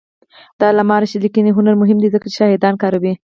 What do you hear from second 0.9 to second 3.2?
رشاد لیکنی هنر مهم دی ځکه چې شاهدان کاروي.